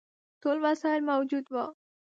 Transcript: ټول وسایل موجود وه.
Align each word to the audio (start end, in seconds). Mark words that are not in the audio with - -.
ټول 0.41 0.57
وسایل 0.65 1.01
موجود 1.11 1.45
وه. 1.53 1.65